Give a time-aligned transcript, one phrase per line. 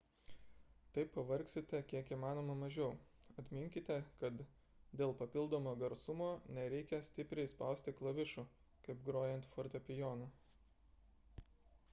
[0.97, 2.87] taip pavargsite kiek įmanoma mažiau
[3.43, 4.41] atminkite kad
[5.03, 8.47] dėl papildomo garsumo nereikia stipriai spausti klavišų
[8.89, 10.31] kaip grojant fortepijonu